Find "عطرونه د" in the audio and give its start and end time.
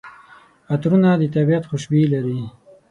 0.73-1.23